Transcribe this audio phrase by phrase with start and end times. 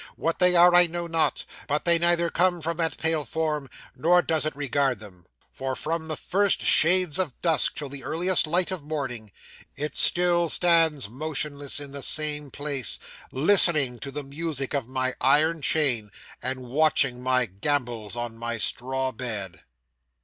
[0.15, 4.23] What they are, I know not; but they neither come from that pale form, nor
[4.23, 5.27] does it regard them.
[5.51, 9.31] For from the first shades of dusk till the earliest light of morning,
[9.75, 12.97] it still stands motionless in the same place,
[13.31, 16.11] listening to the music of my iron chain,
[16.41, 19.61] and watching my gambols on my straw bed.